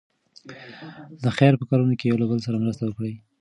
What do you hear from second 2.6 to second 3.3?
مرسته وکړئ.